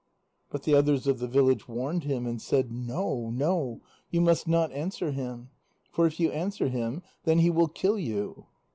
But 0.49 0.63
the 0.63 0.73
others 0.73 1.05
of 1.05 1.19
the 1.19 1.27
village 1.27 1.67
warned 1.67 2.05
him, 2.05 2.25
and 2.25 2.41
said: 2.41 2.71
"No, 2.71 3.29
no; 3.29 3.81
you 4.09 4.19
must 4.19 4.47
not 4.47 4.71
answer 4.71 5.11
him. 5.11 5.51
For 5.91 6.07
if 6.07 6.19
you 6.19 6.31
answer 6.31 6.69
him, 6.69 7.03
then 7.23 7.37
he 7.37 7.51
will 7.51 7.67
kill 7.67 7.99
you." 7.99 8.47